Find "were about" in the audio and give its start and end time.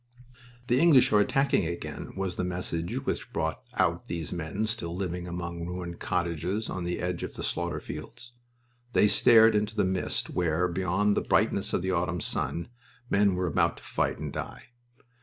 13.35-13.77